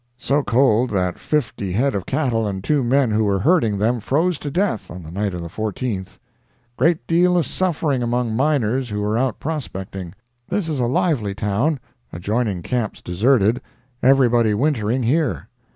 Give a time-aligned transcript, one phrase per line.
[0.17, 4.39] So cold that 50 head of cattle and 2 men who were herding them froze
[4.39, 6.17] to death on the night of the 14th.
[6.75, 10.15] Great deal of suffering among miners who were out prospecting.
[10.49, 11.79] This is a lively town;
[12.11, 13.61] adjoining camps deserted;
[14.01, 15.49] everybody wintering here...